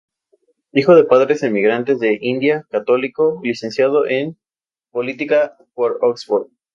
[0.73, 4.35] Hijo de padres emigrantes de India, católico, licenciado en
[4.89, 6.47] Política por Oxford.